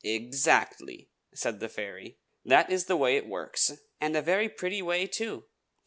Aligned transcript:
"Exactly!" 0.03 1.11
said 1.35 1.59
the 1.59 1.69
fairy. 1.69 2.17
"That 2.43 2.71
is 2.71 2.85
the 2.85 2.97
way 2.97 3.17
it 3.17 3.27
works, 3.27 3.71
and 3.99 4.15
a 4.17 4.21
very 4.23 4.49
pretty 4.49 4.81
way, 4.81 5.05
too. 5.05 5.45